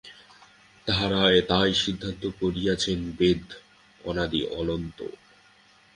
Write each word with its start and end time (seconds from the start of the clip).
তাঁহারা 0.87 1.21
তাই 1.49 1.71
সিদ্ধান্ত 1.73 2.23
করিয়াছেন, 2.39 2.99
বেদ 3.19 3.43
অনাদি 4.03 4.41
অনন্ত। 4.51 4.99